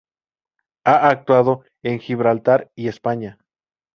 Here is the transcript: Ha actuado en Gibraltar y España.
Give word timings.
Ha 0.83 1.09
actuado 1.09 1.63
en 1.83 1.99
Gibraltar 1.99 2.71
y 2.73 2.87
España. 2.87 3.37